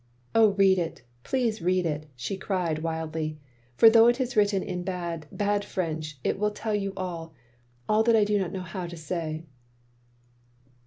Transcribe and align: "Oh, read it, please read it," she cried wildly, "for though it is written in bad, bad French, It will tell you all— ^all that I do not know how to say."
"Oh, 0.33 0.53
read 0.53 0.79
it, 0.79 1.03
please 1.23 1.61
read 1.61 1.85
it," 1.85 2.07
she 2.15 2.35
cried 2.35 2.79
wildly, 2.79 3.37
"for 3.75 3.87
though 3.87 4.07
it 4.07 4.19
is 4.19 4.35
written 4.35 4.63
in 4.63 4.81
bad, 4.81 5.27
bad 5.31 5.63
French, 5.63 6.17
It 6.23 6.39
will 6.39 6.49
tell 6.49 6.73
you 6.73 6.91
all— 6.97 7.35
^all 7.87 8.03
that 8.05 8.15
I 8.15 8.23
do 8.23 8.39
not 8.39 8.51
know 8.51 8.63
how 8.63 8.87
to 8.87 8.97
say." 8.97 9.45